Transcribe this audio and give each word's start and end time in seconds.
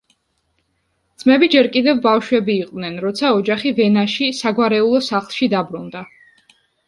ძმები 1.23 1.49
ჯერ 1.55 1.67
კიდევ 1.75 1.99
ბავშვები 2.05 2.55
იყვნენ, 2.63 2.97
როცა 3.05 3.31
ოჯახი 3.41 3.73
ვენაში, 3.81 4.31
საგვარეულო 4.41 5.03
სახლში 5.11 5.51
დაბრუნდა. 5.55 6.05